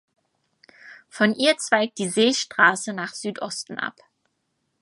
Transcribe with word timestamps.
Von 1.09 1.35
ihr 1.35 1.57
zweigt 1.59 1.99
die 1.99 2.07
"Seestraße" 2.09 2.91
nach 2.91 3.13
Südosten 3.13 3.77
ab. 3.77 4.01